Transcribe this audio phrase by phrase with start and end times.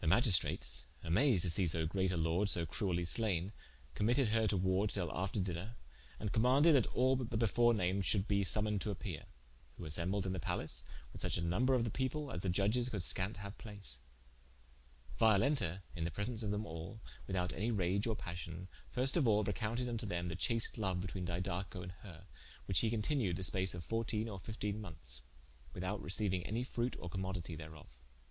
[0.00, 3.52] The Magistrates amased to see so great a Lorde so cruelly slayne,
[3.94, 5.76] committed her to warde til after dinner,
[6.18, 9.26] and commaunded that all the before named should bee summoned to appeare:
[9.76, 12.88] who assembled in the palace, with such a number of the people, as the iudges
[12.90, 14.00] could skant haue place:
[15.20, 19.44] Violenta in the presence of them all, without any rage or passion, first of all
[19.44, 22.24] recompted vnto them the chast loue betwene Didaco and her,
[22.66, 25.24] whiche hee continued the space of fourtene or fiftene monethes,
[25.74, 28.00] without receiuing any fruicte or commoditie thereof.